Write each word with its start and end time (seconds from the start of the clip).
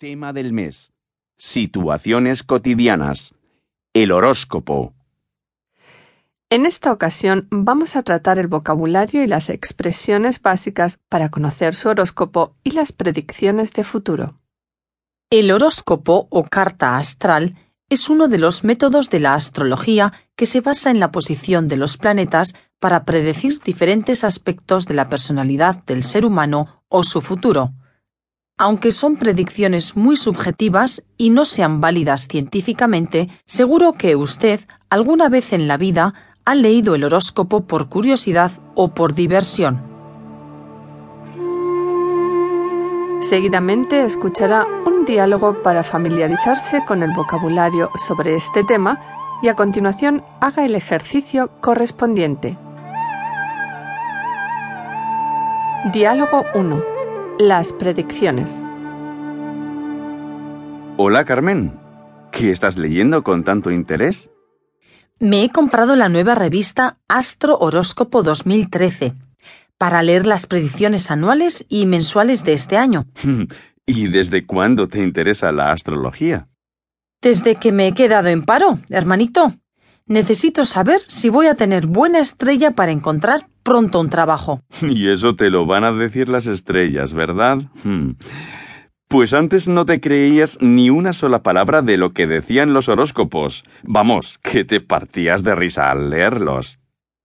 Tema 0.00 0.32
del 0.32 0.54
mes. 0.54 0.94
Situaciones 1.36 2.42
cotidianas. 2.42 3.34
El 3.92 4.12
horóscopo. 4.12 4.94
En 6.48 6.64
esta 6.64 6.90
ocasión 6.90 7.48
vamos 7.50 7.96
a 7.96 8.02
tratar 8.02 8.38
el 8.38 8.46
vocabulario 8.46 9.22
y 9.22 9.26
las 9.26 9.50
expresiones 9.50 10.40
básicas 10.40 10.98
para 11.10 11.28
conocer 11.28 11.74
su 11.74 11.90
horóscopo 11.90 12.56
y 12.64 12.70
las 12.70 12.92
predicciones 12.92 13.74
de 13.74 13.84
futuro. 13.84 14.40
El 15.28 15.50
horóscopo 15.50 16.28
o 16.30 16.44
carta 16.44 16.96
astral 16.96 17.56
es 17.90 18.08
uno 18.08 18.26
de 18.28 18.38
los 18.38 18.64
métodos 18.64 19.10
de 19.10 19.20
la 19.20 19.34
astrología 19.34 20.14
que 20.34 20.46
se 20.46 20.62
basa 20.62 20.90
en 20.90 20.98
la 20.98 21.12
posición 21.12 21.68
de 21.68 21.76
los 21.76 21.98
planetas 21.98 22.54
para 22.78 23.04
predecir 23.04 23.60
diferentes 23.60 24.24
aspectos 24.24 24.86
de 24.86 24.94
la 24.94 25.10
personalidad 25.10 25.84
del 25.84 26.04
ser 26.04 26.24
humano 26.24 26.84
o 26.88 27.02
su 27.02 27.20
futuro. 27.20 27.74
Aunque 28.62 28.92
son 28.92 29.16
predicciones 29.16 29.96
muy 29.96 30.16
subjetivas 30.16 31.02
y 31.16 31.30
no 31.30 31.46
sean 31.46 31.80
válidas 31.80 32.28
científicamente, 32.28 33.30
seguro 33.46 33.94
que 33.94 34.16
usted 34.16 34.60
alguna 34.90 35.30
vez 35.30 35.54
en 35.54 35.66
la 35.66 35.78
vida 35.78 36.12
ha 36.44 36.54
leído 36.54 36.94
el 36.94 37.04
horóscopo 37.04 37.62
por 37.62 37.88
curiosidad 37.88 38.52
o 38.74 38.92
por 38.92 39.14
diversión. 39.14 39.82
Seguidamente 43.22 44.04
escuchará 44.04 44.66
un 44.84 45.06
diálogo 45.06 45.62
para 45.62 45.82
familiarizarse 45.82 46.84
con 46.84 47.02
el 47.02 47.14
vocabulario 47.14 47.90
sobre 47.94 48.36
este 48.36 48.62
tema 48.62 49.00
y 49.40 49.48
a 49.48 49.54
continuación 49.54 50.22
haga 50.42 50.66
el 50.66 50.74
ejercicio 50.74 51.50
correspondiente. 51.62 52.58
Diálogo 55.94 56.44
1. 56.54 56.89
Las 57.40 57.72
predicciones. 57.72 58.62
Hola 60.98 61.24
Carmen. 61.24 61.72
¿Qué 62.32 62.50
estás 62.50 62.76
leyendo 62.76 63.24
con 63.24 63.44
tanto 63.44 63.70
interés? 63.70 64.30
Me 65.20 65.42
he 65.42 65.48
comprado 65.48 65.96
la 65.96 66.10
nueva 66.10 66.34
revista 66.34 66.98
Astro 67.08 67.56
Horóscopo 67.56 68.22
2013 68.22 69.14
para 69.78 70.02
leer 70.02 70.26
las 70.26 70.44
predicciones 70.44 71.10
anuales 71.10 71.64
y 71.70 71.86
mensuales 71.86 72.44
de 72.44 72.52
este 72.52 72.76
año. 72.76 73.06
¿Y 73.86 74.08
desde 74.08 74.44
cuándo 74.44 74.88
te 74.88 75.02
interesa 75.02 75.50
la 75.50 75.72
astrología? 75.72 76.46
Desde 77.22 77.54
que 77.56 77.72
me 77.72 77.86
he 77.86 77.94
quedado 77.94 78.28
en 78.28 78.42
paro, 78.42 78.80
hermanito. 78.90 79.54
Necesito 80.10 80.64
saber 80.64 81.00
si 81.06 81.28
voy 81.28 81.46
a 81.46 81.54
tener 81.54 81.86
buena 81.86 82.18
estrella 82.18 82.72
para 82.72 82.90
encontrar 82.90 83.46
pronto 83.62 84.00
un 84.00 84.10
trabajo. 84.10 84.60
Y 84.82 85.08
eso 85.08 85.36
te 85.36 85.50
lo 85.50 85.66
van 85.66 85.84
a 85.84 85.92
decir 85.92 86.28
las 86.28 86.48
estrellas, 86.48 87.14
¿verdad? 87.14 87.58
Hmm. 87.84 88.14
Pues 89.06 89.32
antes 89.34 89.68
no 89.68 89.86
te 89.86 90.00
creías 90.00 90.58
ni 90.60 90.90
una 90.90 91.12
sola 91.12 91.44
palabra 91.44 91.80
de 91.82 91.96
lo 91.96 92.12
que 92.12 92.26
decían 92.26 92.72
los 92.72 92.88
horóscopos. 92.88 93.62
Vamos, 93.84 94.38
que 94.38 94.64
te 94.64 94.80
partías 94.80 95.44
de 95.44 95.54
risa 95.54 95.92
al 95.92 96.10
leerlos. 96.10 96.80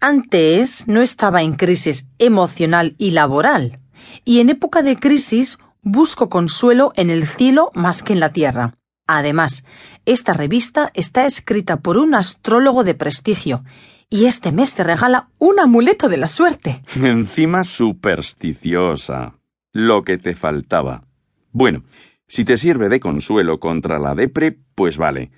Antes 0.00 0.86
no 0.86 1.00
estaba 1.00 1.42
en 1.42 1.54
crisis 1.54 2.06
emocional 2.20 2.94
y 2.96 3.10
laboral, 3.10 3.80
y 4.24 4.38
en 4.38 4.50
época 4.50 4.82
de 4.82 4.96
crisis 4.96 5.58
busco 5.82 6.28
consuelo 6.28 6.92
en 6.94 7.10
el 7.10 7.26
cielo 7.26 7.72
más 7.74 8.04
que 8.04 8.12
en 8.12 8.20
la 8.20 8.30
tierra. 8.30 8.77
Además, 9.08 9.64
esta 10.04 10.34
revista 10.34 10.90
está 10.92 11.24
escrita 11.24 11.80
por 11.80 11.96
un 11.96 12.14
astrólogo 12.14 12.84
de 12.84 12.94
prestigio, 12.94 13.64
y 14.10 14.26
este 14.26 14.52
mes 14.52 14.74
te 14.74 14.84
regala 14.84 15.30
un 15.38 15.58
amuleto 15.58 16.08
de 16.08 16.18
la 16.18 16.26
suerte. 16.26 16.82
Encima 16.94 17.64
supersticiosa. 17.64 19.34
Lo 19.72 20.04
que 20.04 20.18
te 20.18 20.34
faltaba. 20.34 21.04
Bueno, 21.52 21.84
si 22.26 22.44
te 22.44 22.58
sirve 22.58 22.90
de 22.90 23.00
consuelo 23.00 23.60
contra 23.60 23.98
la 23.98 24.14
depre, 24.14 24.58
pues 24.74 24.98
vale. 24.98 25.30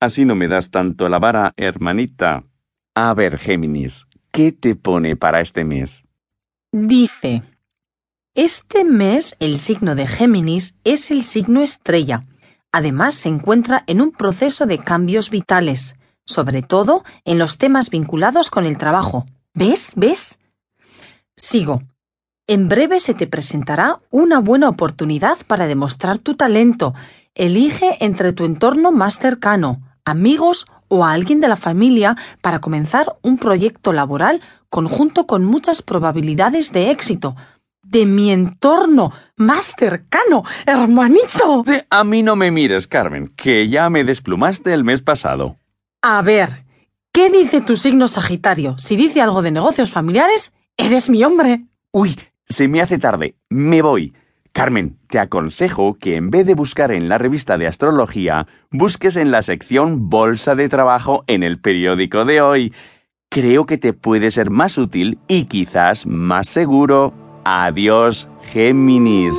Así 0.00 0.24
no 0.24 0.34
me 0.34 0.48
das 0.48 0.70
tanto 0.70 1.08
la 1.08 1.20
vara, 1.20 1.52
hermanita. 1.56 2.44
A 2.94 3.14
ver, 3.14 3.38
Géminis, 3.38 4.06
¿qué 4.32 4.50
te 4.50 4.74
pone 4.74 5.14
para 5.14 5.40
este 5.40 5.64
mes? 5.64 6.04
Dice, 6.72 7.42
este 8.34 8.84
mes 8.84 9.36
el 9.38 9.58
signo 9.58 9.94
de 9.94 10.08
Géminis 10.08 10.74
es 10.82 11.12
el 11.12 11.22
signo 11.22 11.62
estrella. 11.62 12.24
Además 12.72 13.14
se 13.14 13.28
encuentra 13.28 13.84
en 13.86 14.00
un 14.00 14.12
proceso 14.12 14.66
de 14.66 14.78
cambios 14.78 15.28
vitales, 15.28 15.96
sobre 16.24 16.62
todo 16.62 17.04
en 17.24 17.38
los 17.38 17.58
temas 17.58 17.90
vinculados 17.90 18.50
con 18.50 18.64
el 18.64 18.78
trabajo. 18.78 19.26
¿Ves? 19.54 19.92
¿Ves? 19.94 20.38
Sigo. 21.36 21.82
En 22.46 22.68
breve 22.68 22.98
se 22.98 23.14
te 23.14 23.26
presentará 23.26 24.00
una 24.10 24.40
buena 24.40 24.68
oportunidad 24.68 25.36
para 25.46 25.66
demostrar 25.66 26.18
tu 26.18 26.34
talento. 26.34 26.94
Elige 27.34 28.04
entre 28.04 28.32
tu 28.32 28.44
entorno 28.44 28.90
más 28.90 29.18
cercano, 29.18 29.80
amigos 30.04 30.66
o 30.88 31.04
a 31.04 31.12
alguien 31.12 31.40
de 31.40 31.48
la 31.48 31.56
familia 31.56 32.16
para 32.40 32.60
comenzar 32.60 33.16
un 33.22 33.38
proyecto 33.38 33.92
laboral 33.92 34.40
conjunto 34.68 35.26
con 35.26 35.44
muchas 35.44 35.82
probabilidades 35.82 36.72
de 36.72 36.90
éxito. 36.90 37.36
De 37.82 38.06
mi 38.06 38.30
entorno 38.30 39.12
más 39.42 39.74
cercano, 39.76 40.44
hermanito. 40.66 41.62
Sí, 41.66 41.80
a 41.90 42.04
mí 42.04 42.22
no 42.22 42.36
me 42.36 42.50
mires, 42.50 42.86
Carmen, 42.86 43.32
que 43.36 43.68
ya 43.68 43.90
me 43.90 44.04
desplumaste 44.04 44.72
el 44.72 44.84
mes 44.84 45.02
pasado. 45.02 45.58
A 46.02 46.22
ver, 46.22 46.64
¿qué 47.12 47.30
dice 47.30 47.60
tu 47.60 47.76
signo 47.76 48.08
Sagitario? 48.08 48.78
Si 48.78 48.96
dice 48.96 49.20
algo 49.20 49.42
de 49.42 49.50
negocios 49.50 49.90
familiares, 49.90 50.52
eres 50.76 51.10
mi 51.10 51.22
hombre. 51.24 51.64
Uy, 51.92 52.18
se 52.48 52.68
me 52.68 52.80
hace 52.80 52.98
tarde. 52.98 53.36
Me 53.50 53.82
voy. 53.82 54.14
Carmen, 54.52 54.98
te 55.08 55.18
aconsejo 55.18 55.94
que 55.94 56.16
en 56.16 56.30
vez 56.30 56.46
de 56.46 56.54
buscar 56.54 56.92
en 56.92 57.08
la 57.08 57.16
revista 57.16 57.56
de 57.56 57.66
astrología, 57.66 58.46
busques 58.70 59.16
en 59.16 59.30
la 59.30 59.40
sección 59.40 60.10
Bolsa 60.10 60.54
de 60.54 60.68
Trabajo 60.68 61.24
en 61.26 61.42
el 61.42 61.58
periódico 61.58 62.26
de 62.26 62.42
hoy. 62.42 62.74
Creo 63.30 63.64
que 63.64 63.78
te 63.78 63.94
puede 63.94 64.30
ser 64.30 64.50
más 64.50 64.76
útil 64.76 65.18
y 65.26 65.46
quizás 65.46 66.06
más 66.06 66.48
seguro. 66.48 67.14
Adiós, 67.44 68.28
Géminis. 68.52 69.34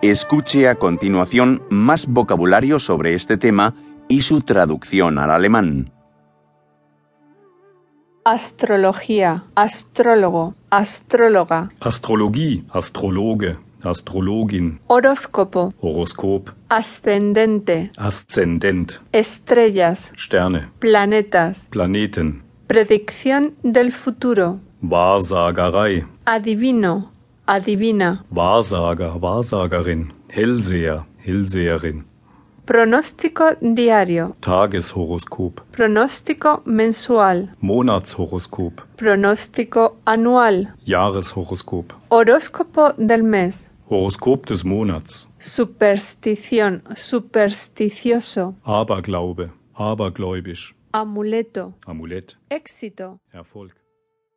Escuche 0.00 0.68
a 0.68 0.74
continuación 0.76 1.62
más 1.70 2.06
vocabulario 2.06 2.78
sobre 2.78 3.14
este 3.14 3.36
tema 3.36 3.74
y 4.06 4.20
su 4.20 4.42
traducción 4.42 5.18
al 5.18 5.30
alemán. 5.30 5.90
Astrología, 8.24 9.44
astrólogo, 9.54 10.54
astróloga, 10.70 11.70
Astrologie, 11.80 12.64
Astrologe, 12.70 13.56
Astrologin, 13.84 14.80
horóscopo, 14.86 15.74
Horoskop, 15.80 16.50
ascendente, 16.68 17.90
Aszendent, 17.96 19.00
estrellas, 19.12 20.12
Sterne, 20.16 20.68
planetas, 20.78 21.68
Planeten, 21.70 22.42
predicción 22.66 23.54
del 23.62 23.92
futuro, 23.92 24.60
Wahrsagerei, 24.82 26.04
adivino, 26.24 27.10
adivina, 27.46 28.24
Wahrsager, 28.30 29.12
Wahrsagerin, 29.20 30.12
Hellseher, 30.28 31.02
Hellseherin, 31.24 32.04
pronóstico 32.64 33.44
diario, 33.60 34.36
Tageshoroskop, 34.40 35.60
pronóstico 35.70 36.62
mensual, 36.64 37.54
Monatshoroskop, 37.60 38.80
pronóstico 38.96 39.96
anual, 40.06 40.74
Jahreshoroskop, 40.86 41.92
horóscopo 42.08 42.94
del 42.96 43.22
mes, 43.22 43.70
Horoskop 43.88 44.46
des 44.46 44.64
Monats, 44.64 45.28
superstición, 45.38 46.82
supersticioso, 46.96 48.54
Aberglaube, 48.64 49.50
abergläubisch, 49.74 50.74
amuleto, 50.92 51.74
Amulett, 51.86 52.36
éxito. 52.48 53.20
Erfolg. 53.32 53.83